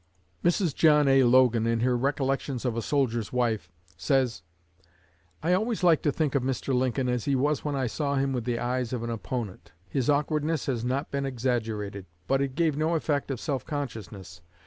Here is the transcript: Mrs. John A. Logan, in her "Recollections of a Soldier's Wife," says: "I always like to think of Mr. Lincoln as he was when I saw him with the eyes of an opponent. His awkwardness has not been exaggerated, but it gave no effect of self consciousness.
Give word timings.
Mrs. 0.43 0.73
John 0.73 1.07
A. 1.07 1.21
Logan, 1.21 1.67
in 1.67 1.81
her 1.81 1.95
"Recollections 1.95 2.65
of 2.65 2.75
a 2.75 2.81
Soldier's 2.81 3.31
Wife," 3.31 3.69
says: 3.95 4.41
"I 5.43 5.53
always 5.53 5.83
like 5.83 6.01
to 6.01 6.11
think 6.11 6.33
of 6.33 6.41
Mr. 6.41 6.73
Lincoln 6.73 7.07
as 7.07 7.25
he 7.25 7.35
was 7.35 7.63
when 7.63 7.75
I 7.75 7.85
saw 7.85 8.15
him 8.15 8.33
with 8.33 8.43
the 8.45 8.57
eyes 8.57 8.93
of 8.93 9.03
an 9.03 9.11
opponent. 9.11 9.73
His 9.87 10.09
awkwardness 10.09 10.65
has 10.65 10.83
not 10.83 11.11
been 11.11 11.27
exaggerated, 11.27 12.07
but 12.27 12.41
it 12.41 12.55
gave 12.55 12.75
no 12.75 12.95
effect 12.95 13.29
of 13.29 13.39
self 13.39 13.63
consciousness. 13.63 14.41